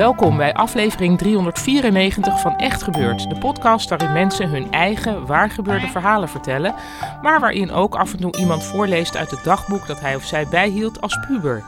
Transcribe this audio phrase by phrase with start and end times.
[0.00, 6.28] Welkom bij aflevering 394 van Echt Gebeurd, de podcast waarin mensen hun eigen waargebeurde verhalen
[6.28, 6.74] vertellen,
[7.22, 10.46] maar waarin ook af en toe iemand voorleest uit het dagboek dat hij of zij
[10.50, 11.64] bijhield als puber.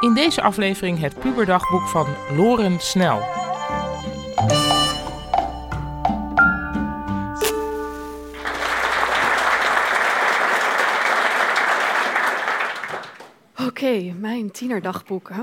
[0.00, 3.20] In deze aflevering het puberdagboek van Loren Snel.
[13.66, 15.30] Oké, mijn tienerdagboek.
[15.32, 15.42] Hè?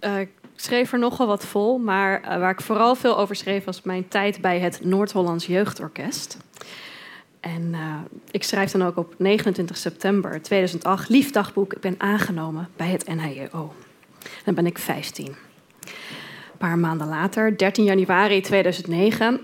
[0.00, 0.26] Eh,
[0.62, 4.08] schreef er nogal wat vol, maar eh, waar ik vooral veel over schreef was mijn
[4.08, 6.36] tijd bij het Noord-Hollands Jeugdorkest.
[7.40, 7.94] En eh,
[8.30, 13.06] ik schrijf dan ook op 29 september 2008, lief dagboek, ik ben aangenomen bij het
[13.06, 13.72] NHJO.
[14.44, 15.26] Dan ben ik 15.
[15.26, 15.34] Een
[16.58, 19.40] paar maanden later, 13 januari 2009.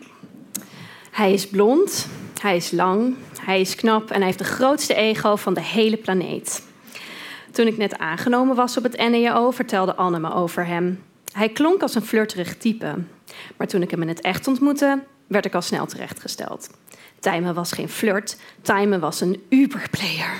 [1.10, 2.08] Hij is blond,
[2.40, 5.96] hij is lang, hij is knap en hij heeft de grootste ego van de hele
[5.96, 6.64] planeet.
[7.50, 11.05] Toen ik net aangenomen was op het NEO, vertelde Anne me over hem.
[11.36, 12.94] Hij klonk als een flirterig type.
[13.56, 16.70] Maar toen ik hem in het echt ontmoette, werd ik al snel terechtgesteld.
[17.20, 20.36] Tijmen was geen flirt, Tijmen was een Uberplayer.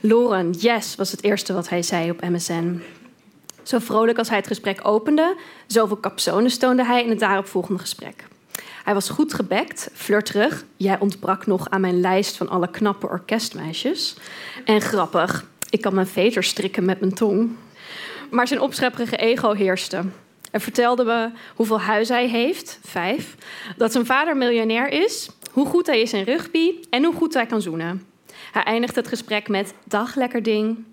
[0.00, 2.82] Loren, yes, was het eerste wat hij zei op MSN.
[3.62, 8.24] Zo vrolijk als hij het gesprek opende, zoveel capsones stoonde hij in het daaropvolgende gesprek.
[8.84, 10.64] Hij was goed gebekt, flirterig.
[10.76, 14.16] Jij ontbrak nog aan mijn lijst van alle knappe orkestmeisjes.
[14.64, 17.50] En grappig, ik kan mijn veter strikken met mijn tong.
[18.32, 20.02] Maar zijn opschepperige ego heerste.
[20.50, 23.36] Hij vertelde me hoeveel huis hij heeft, vijf.
[23.76, 27.46] Dat zijn vader miljonair is, hoe goed hij is in rugby en hoe goed hij
[27.46, 28.06] kan zoenen.
[28.52, 30.84] Hij eindigt het gesprek met: Dag, lekker ding.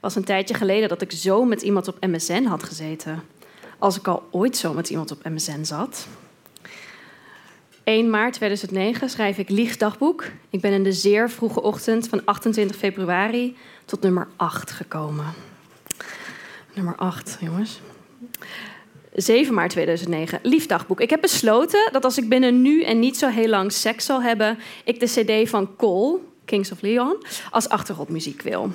[0.00, 3.22] Was een tijdje geleden dat ik zo met iemand op MSN had gezeten.
[3.78, 6.06] Als ik al ooit zo met iemand op MSN zat.
[7.84, 10.24] 1 maart 2009 schrijf ik Liegdagboek.
[10.50, 15.54] Ik ben in de zeer vroege ochtend van 28 februari tot nummer 8 gekomen.
[16.76, 17.80] Nummer 8, jongens.
[19.14, 21.00] 7 maart 2009, Liefdagboek.
[21.00, 24.22] Ik heb besloten dat als ik binnen nu en niet zo heel lang seks zal
[24.22, 28.70] hebben, ik de CD van Cole, Kings of Leon, als achtergrondmuziek wil.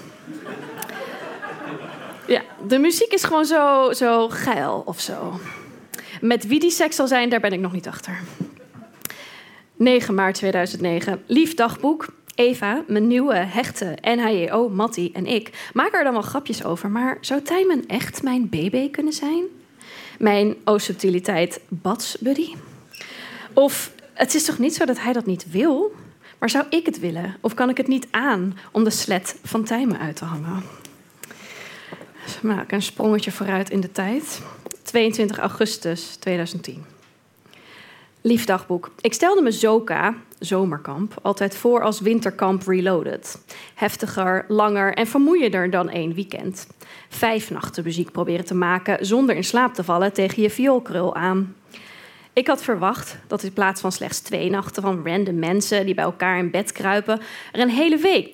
[2.27, 5.39] Ja, de muziek is gewoon zo, zo geil of zo.
[6.21, 8.19] Met wie die seks zal zijn, daar ben ik nog niet achter.
[9.75, 12.07] 9 maart 2009, Lief Dagboek.
[12.41, 16.89] Eva, mijn nieuwe hechte NHJO, Mattie en ik maken er dan wel grapjes over.
[16.89, 19.43] Maar zou Tijmen echt mijn BB kunnen zijn?
[20.19, 22.55] Mijn O-subtiliteit badsbuddy?
[23.53, 25.95] Of het is toch niet zo dat hij dat niet wil?
[26.39, 27.37] Maar zou ik het willen?
[27.41, 30.63] Of kan ik het niet aan om de slet van Tijmen uit te hangen?
[32.25, 34.41] Dus maak een sprongetje vooruit in de tijd.
[34.83, 37.00] 22 augustus 2010.
[38.23, 38.91] Lief dagboek.
[38.99, 43.45] Ik stelde me Zoka, zomerkamp, altijd voor als winterkamp reloaded.
[43.75, 46.67] Heftiger, langer en vermoeiender dan één weekend.
[47.09, 51.55] Vijf nachten muziek proberen te maken zonder in slaap te vallen tegen je vioolkrul aan.
[52.33, 56.03] Ik had verwacht dat in plaats van slechts twee nachten van random mensen die bij
[56.03, 57.19] elkaar in bed kruipen,
[57.51, 58.27] er een hele week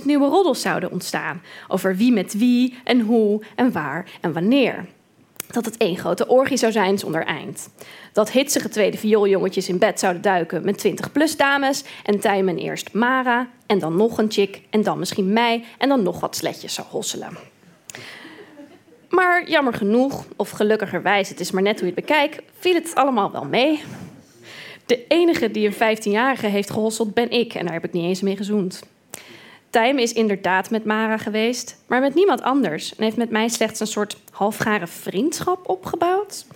[0.00, 1.42] 10.000 nieuwe roddels zouden ontstaan.
[1.68, 4.86] Over wie met wie en hoe en waar en wanneer
[5.52, 7.70] dat het één grote orgie zou zijn zonder eind.
[8.12, 11.84] Dat hitsige tweede viooljongetjes in bed zouden duiken met 20-plus dames...
[12.04, 15.64] en Tijmen eerst Mara en dan nog een chick en dan misschien mij...
[15.78, 17.36] en dan nog wat sletjes zou hosselen.
[19.08, 22.42] Maar jammer genoeg, of gelukkigerwijs, het is maar net hoe je het bekijkt...
[22.58, 23.82] viel het allemaal wel mee.
[24.86, 27.54] De enige die een 15-jarige heeft gehosseld ben ik...
[27.54, 28.82] en daar heb ik niet eens mee gezoend.
[29.72, 32.94] Tijm is inderdaad met Mara geweest, maar met niemand anders.
[32.94, 36.46] En heeft met mij slechts een soort halfgare vriendschap opgebouwd.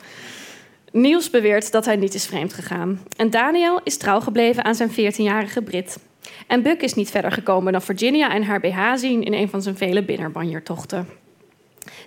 [0.92, 3.00] Niels beweert dat hij niet is vreemd gegaan.
[3.16, 5.98] En Daniel is trouw gebleven aan zijn 14-jarige Brit.
[6.46, 9.62] En Buck is niet verder gekomen dan Virginia en haar BH zien in een van
[9.62, 11.08] zijn vele binnenbanjertochten.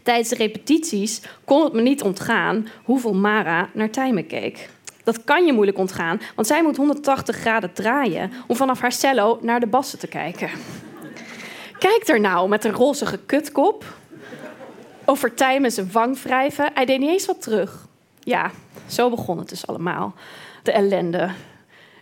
[0.04, 4.70] Tijdens de repetities kon het me niet ontgaan hoeveel Mara naar Tijmen keek.
[5.04, 9.40] Dat kan je moeilijk ontgaan, want zij moet 180 graden draaien om vanaf haar cello
[9.42, 10.50] naar de bassen te kijken.
[11.80, 13.86] Kijk er nou met een rozige kutkop.
[15.06, 16.72] Over Tijmen zijn wang wrijven.
[16.74, 17.88] Hij deed niet eens wat terug.
[18.20, 18.52] Ja,
[18.88, 20.14] zo begon het dus allemaal.
[20.64, 21.32] De ellende.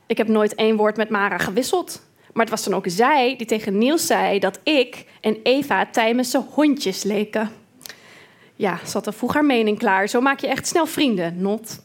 [0.06, 2.02] Ik heb nooit één woord met Mara gewisseld.
[2.34, 6.44] Maar het was dan ook zij die tegen Niels zei dat ik en Eva Tijmense
[6.50, 7.52] hondjes leken.
[8.56, 10.08] Ja, ze had vroeg haar mening klaar.
[10.08, 11.80] Zo maak je echt snel vrienden, not.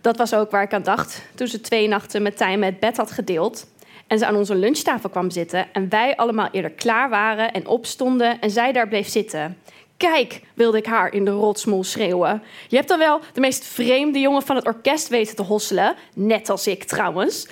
[0.00, 2.96] Dat was ook waar ik aan dacht toen ze twee nachten met Tijmen het bed
[2.96, 3.66] had gedeeld.
[4.08, 8.40] En ze aan onze lunchtafel kwam zitten en wij allemaal eerder klaar waren en opstonden
[8.40, 9.58] en zij daar bleef zitten.
[9.96, 12.42] Kijk, wilde ik haar in de rotsmol schreeuwen.
[12.68, 15.94] Je hebt dan wel de meest vreemde jongen van het orkest weten te hosselen.
[16.14, 17.48] Net als ik trouwens.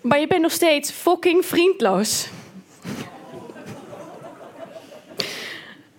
[0.00, 2.28] Maar je bent nog steeds fucking vriendloos.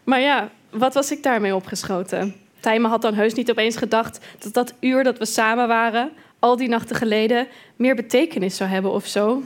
[0.03, 2.35] maar ja, wat was ik daarmee opgeschoten?
[2.59, 6.55] Tijme had dan heus niet opeens gedacht dat dat uur dat we samen waren, al
[6.55, 9.43] die nachten geleden, meer betekenis zou hebben of zo.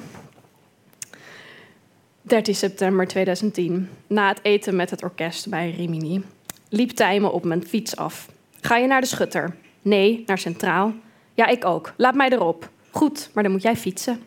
[2.26, 6.24] 13 september 2010, na het eten met het orkest bij Rimini,
[6.70, 8.30] liep Tijme op mijn fiets af.
[8.62, 9.56] Ga je naar de schutter?
[9.82, 10.94] Nee, naar Centraal.
[11.34, 11.94] Ja, ik ook.
[11.98, 12.70] Laat mij erop.
[12.92, 14.22] Goed, maar dan moet jij fietsen.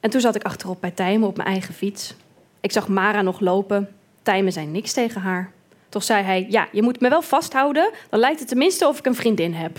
[0.00, 2.14] En toen zat ik achterop bij Tijme op mijn eigen fiets.
[2.60, 3.88] Ik zag Mara nog lopen.
[4.22, 5.52] Tijme zei niks tegen haar.
[5.88, 9.06] Toch zei hij: Ja, je moet me wel vasthouden, dan lijkt het tenminste of ik
[9.06, 9.78] een vriendin heb.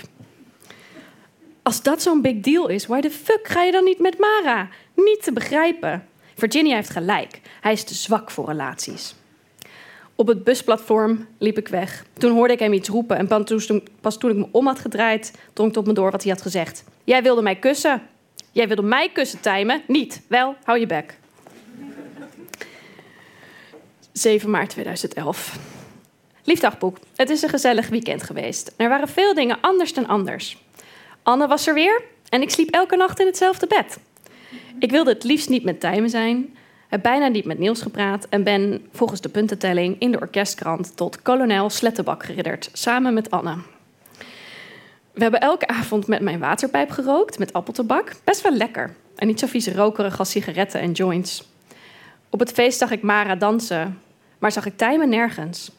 [1.61, 4.69] Als dat zo'n big deal is, why the fuck ga je dan niet met Mara?
[4.95, 6.07] Niet te begrijpen.
[6.37, 7.41] Virginia heeft gelijk.
[7.61, 9.15] Hij is te zwak voor relaties.
[10.15, 12.05] Op het busplatform liep ik weg.
[12.17, 13.45] Toen hoorde ik hem iets roepen en
[14.01, 16.41] pas toen ik me om had gedraaid, drong het op me door wat hij had
[16.41, 16.83] gezegd.
[17.03, 18.01] Jij wilde mij kussen.
[18.51, 19.81] Jij wilde mij kussen, Tijmen.
[19.87, 20.21] Niet.
[20.27, 21.17] Wel, hou je bek.
[24.11, 25.57] 7 maart 2011.
[26.43, 26.97] Liefdagboek.
[27.15, 28.73] Het is een gezellig weekend geweest.
[28.75, 30.57] Er waren veel dingen anders dan anders.
[31.23, 33.97] Anne was er weer en ik sliep elke nacht in hetzelfde bed.
[34.79, 36.55] Ik wilde het liefst niet met Tijmen zijn,
[36.87, 41.21] heb bijna niet met Niels gepraat en ben volgens de puntentelling in de orkestkrant tot
[41.21, 43.55] kolonel Slettenbak geridderd, samen met Anne.
[45.13, 48.15] We hebben elke avond met mijn waterpijp gerookt, met appeltabak.
[48.23, 48.95] Best wel lekker.
[49.15, 51.43] En niet zo vies rokerig als sigaretten en joints.
[52.29, 53.99] Op het feest zag ik Mara dansen,
[54.37, 55.71] maar zag ik Tijmen nergens.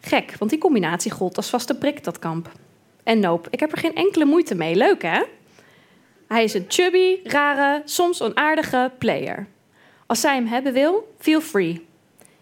[0.00, 2.52] Gek, want die combinatie gold als vaste prik, dat kamp.
[3.02, 4.74] En Noop, ik heb er geen enkele moeite mee.
[4.74, 5.22] Leuk, hè?
[6.32, 9.46] Hij is een chubby, rare, soms onaardige player.
[10.06, 11.86] Als zij hem hebben wil, feel free.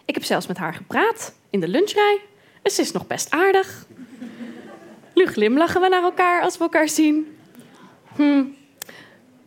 [0.05, 2.21] Ik heb zelfs met haar gepraat in de lunchrij.
[2.63, 3.87] En ze is nog best aardig.
[5.15, 7.37] Nu glimlachen we naar elkaar als we elkaar zien.
[8.17, 8.45] Hm.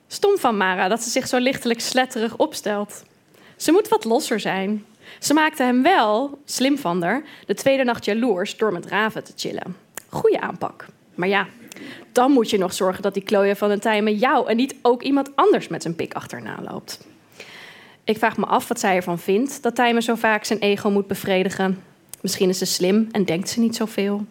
[0.07, 3.03] Stom van Mara dat ze zich zo lichtelijk sletterig opstelt.
[3.55, 4.85] Ze moet wat losser zijn.
[5.19, 9.33] Ze maakte hem wel, slim van haar, de tweede nacht jaloers door met Raven te
[9.35, 9.75] chillen.
[10.09, 10.85] Goeie aanpak.
[11.15, 11.47] Maar ja,
[12.13, 15.01] dan moet je nog zorgen dat die klooien van een tijmen jou en niet ook
[15.01, 17.07] iemand anders met zijn pik achterna loopt.
[18.03, 21.07] Ik vraag me af wat zij ervan vindt dat Tijmen zo vaak zijn ego moet
[21.07, 21.83] bevredigen.
[22.21, 24.25] Misschien is ze slim en denkt ze niet zoveel.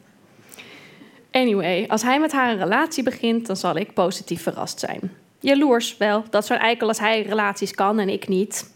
[1.31, 5.13] Anyway, als hij met haar een relatie begint, dan zal ik positief verrast zijn.
[5.41, 8.71] Jaloers wel, dat zo'n eikel als hij relaties kan en ik niet.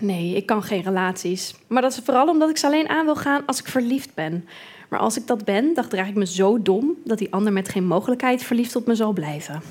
[0.00, 1.54] Nee, ik kan geen relaties.
[1.66, 4.48] Maar dat is vooral omdat ik ze alleen aan wil gaan als ik verliefd ben.
[4.90, 7.68] Maar als ik dat ben, dan draag ik me zo dom dat die ander met
[7.68, 9.62] geen mogelijkheid verliefd op me zal blijven.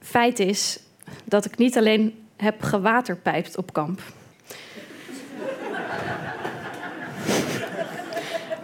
[0.00, 0.80] Feit is
[1.24, 4.00] dat ik niet alleen heb gewaterpijpt op kamp.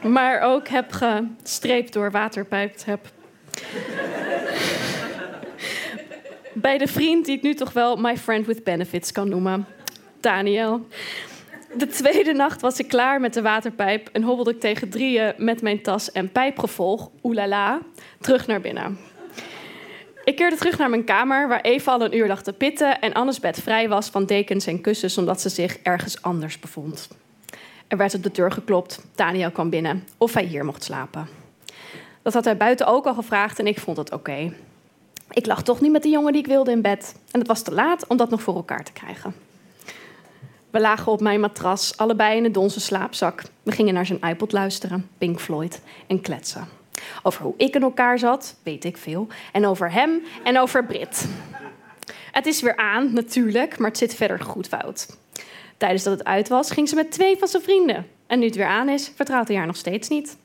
[0.17, 3.13] maar ook heb gestreept door waterpijpt heb.
[6.53, 9.67] Bij de vriend die ik nu toch wel my friend with benefits kan noemen.
[10.21, 10.87] Daniel.
[11.77, 15.63] De tweede nacht was ik klaar met de waterpijp en hobbelde ik tegen drieën met
[15.63, 17.81] mijn tas en pijpgevolg, oelala,
[18.21, 18.99] terug naar binnen.
[20.25, 23.13] Ik keerde terug naar mijn kamer, waar Eva al een uur lag te pitten en
[23.13, 27.09] Annes bed vrij was van dekens en kussens omdat ze zich ergens anders bevond.
[27.89, 29.01] Er werd op de deur geklopt.
[29.15, 31.29] Daniel kwam binnen of hij hier mocht slapen.
[32.23, 34.53] Dat had hij buiten ook al gevraagd en ik vond het oké.
[35.31, 37.63] Ik lag toch niet met de jongen die ik wilde in bed en het was
[37.63, 39.50] te laat om dat nog voor elkaar te krijgen.
[40.71, 43.43] We lagen op mijn matras, allebei in een donzen slaapzak.
[43.63, 46.69] We gingen naar zijn iPod luisteren, Pink Floyd, en kletsen.
[47.23, 49.27] Over hoe ik in elkaar zat, weet ik veel.
[49.53, 51.29] En over hem en over Brit.
[52.33, 55.19] Het is weer aan, natuurlijk, maar het zit verder goed fout.
[55.77, 58.07] Tijdens dat het uit was, ging ze met twee van zijn vrienden.
[58.27, 60.37] En nu het weer aan is, vertrouwt hij haar nog steeds niet.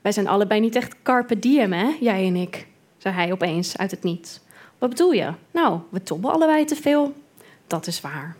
[0.00, 2.66] Wij zijn allebei niet echt carpe diem, hè, jij en ik,
[2.98, 4.40] zei hij opeens uit het niets.
[4.78, 5.32] Wat bedoel je?
[5.50, 7.14] Nou, we tobben allebei te veel.
[7.66, 8.36] Dat is waar.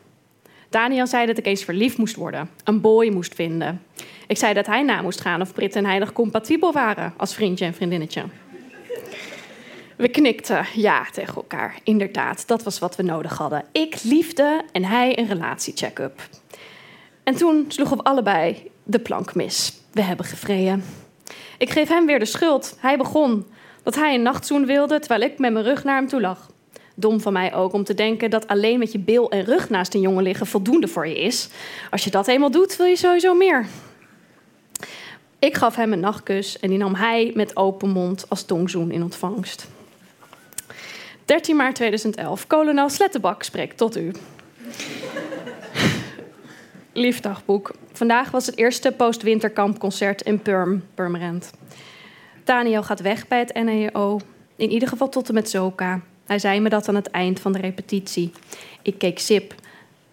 [0.72, 3.82] Daniel zei dat ik eens verliefd moest worden, een boy moest vinden.
[4.26, 7.64] Ik zei dat hij na moest gaan of Brit en nog compatibel waren als vriendje
[7.64, 8.24] en vriendinnetje.
[9.96, 11.78] We knikten ja tegen elkaar.
[11.82, 13.64] Inderdaad, dat was wat we nodig hadden.
[13.72, 16.28] Ik liefde en hij een relatiecheck-up.
[17.22, 19.72] En toen sloegen we allebei de plank mis.
[19.90, 20.84] We hebben gevreden.
[21.58, 22.76] Ik geef hem weer de schuld.
[22.80, 23.46] Hij begon
[23.82, 26.51] dat hij een nachtzoen wilde terwijl ik met mijn rug naar hem toe lag.
[27.02, 29.94] Dom van mij ook om te denken dat alleen met je bil en rug naast
[29.94, 31.48] een jongen liggen voldoende voor je is.
[31.90, 33.66] Als je dat eenmaal doet, wil je sowieso meer.
[35.38, 39.02] Ik gaf hem een nachtkus en die nam hij met open mond als tongzoen in
[39.02, 39.66] ontvangst.
[41.24, 42.46] 13 maart 2011.
[42.46, 44.12] Kolonel Slettenbak spreekt tot u.
[46.92, 47.74] Lief dagboek.
[47.92, 51.50] Vandaag was het eerste post-winterkampconcert in Purm, Purmerend.
[52.44, 54.20] Daniel gaat weg bij het NEO.
[54.56, 56.00] In ieder geval tot en met Zoka.
[56.26, 58.32] Hij zei me dat aan het eind van de repetitie.
[58.82, 59.54] Ik keek Sip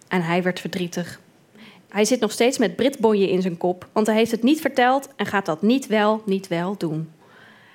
[0.08, 1.20] en hij werd verdrietig.
[1.88, 5.08] Hij zit nog steeds met Britboje in zijn kop, want hij heeft het niet verteld
[5.16, 7.10] en gaat dat niet wel, niet wel doen.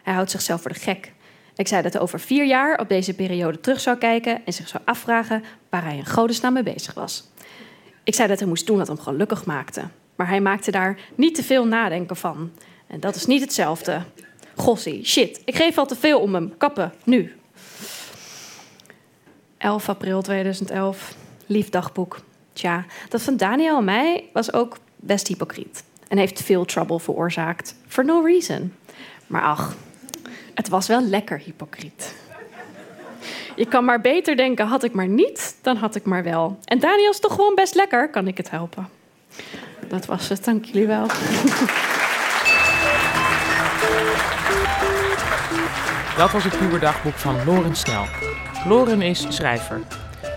[0.04, 1.14] Hij houdt zichzelf voor de gek.
[1.56, 4.68] Ik zei dat hij over vier jaar op deze periode terug zou kijken en zich
[4.68, 7.30] zou afvragen waar hij in godesnaam mee bezig was.
[8.04, 9.82] Ik zei dat hij moest doen wat hem gelukkig maakte,
[10.16, 12.52] maar hij maakte daar niet te veel nadenken van.
[12.88, 14.02] En dat is niet hetzelfde.
[14.56, 16.58] Gossie, shit, ik geef al te veel om hem.
[16.58, 17.36] Kappen, nu.
[19.66, 22.20] 11 april 2011, lief dagboek.
[22.54, 25.84] Tja, dat van Daniel en mij was ook best hypocriet.
[26.08, 27.76] En heeft veel trouble veroorzaakt.
[27.88, 28.74] For no reason.
[29.28, 29.76] Maar ach,
[30.54, 32.16] het was wel lekker hypocriet.
[33.56, 36.60] Je kan maar beter denken, had ik maar niet, dan had ik maar wel.
[36.66, 38.90] En Daniel is toch gewoon best lekker, kan ik het helpen.
[39.88, 41.08] Dat was het, dank jullie wel.
[46.18, 48.06] Dat was het puberdagboek van Loren Snel.
[48.68, 49.82] Loren is schrijver.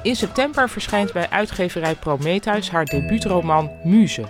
[0.03, 4.25] In september verschijnt bij uitgeverij Prometheus haar debuutroman Muze.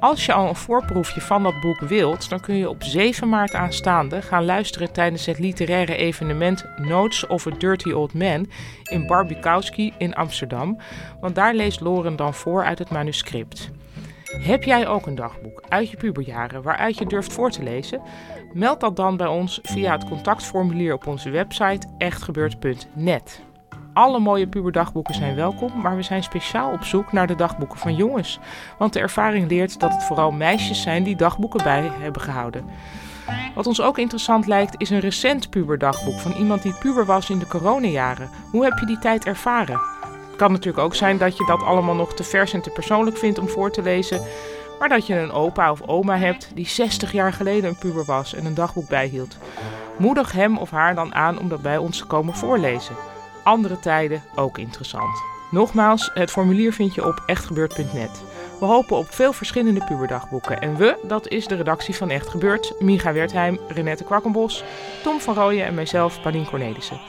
[0.00, 3.54] Als je al een voorproefje van dat boek wilt, dan kun je op 7 maart
[3.54, 8.50] aanstaande gaan luisteren tijdens het literaire evenement Notes of a Dirty Old Man
[8.82, 10.78] in Barbikowski in Amsterdam,
[11.20, 13.70] want daar leest Loren dan voor uit het manuscript.
[14.24, 18.00] Heb jij ook een dagboek uit je puberjaren waaruit je durft voor te lezen?
[18.52, 23.42] Meld dat dan bij ons via het contactformulier op onze website echtgebeurd.net.
[23.92, 27.94] Alle mooie puberdagboeken zijn welkom, maar we zijn speciaal op zoek naar de dagboeken van
[27.94, 28.38] jongens.
[28.78, 32.64] Want de ervaring leert dat het vooral meisjes zijn die dagboeken bij hebben gehouden.
[33.54, 37.38] Wat ons ook interessant lijkt is een recent puberdagboek van iemand die puber was in
[37.38, 38.30] de coronajaren.
[38.50, 39.80] Hoe heb je die tijd ervaren?
[40.28, 43.16] Het kan natuurlijk ook zijn dat je dat allemaal nog te vers en te persoonlijk
[43.16, 44.20] vindt om voor te lezen.
[44.78, 48.34] Maar dat je een opa of oma hebt die 60 jaar geleden een puber was
[48.34, 49.36] en een dagboek bijhield.
[49.96, 52.96] Moedig hem of haar dan aan om dat bij ons te komen voorlezen
[53.48, 55.22] andere tijden ook interessant.
[55.50, 58.22] Nogmaals, het formulier vind je op echtgebeurd.net.
[58.60, 60.60] We hopen op veel verschillende puberdagboeken.
[60.60, 64.64] En we, dat is de redactie van Echt Gebeurd, Miga Wertheim, Renette Kwakkenbos,
[65.02, 67.00] Tom van Rooyen en mijzelf, Paulien Cornelissen.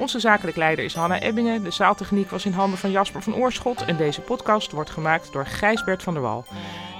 [0.00, 3.84] Onze zakelijk leider is Hanna Ebbingen, de zaaltechniek was in handen van Jasper van Oorschot
[3.84, 6.44] en deze podcast wordt gemaakt door Gijsbert van der Wal.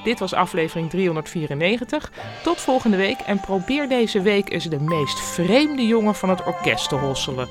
[0.04, 2.12] Dit was aflevering 394.
[2.42, 6.88] Tot volgende week en probeer deze week eens de meest vreemde jongen van het orkest
[6.88, 7.48] te hosselen.